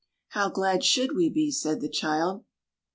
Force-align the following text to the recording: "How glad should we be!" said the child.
"How 0.29 0.49
glad 0.49 0.83
should 0.83 1.13
we 1.15 1.29
be!" 1.29 1.51
said 1.51 1.79
the 1.79 1.87
child. 1.87 2.43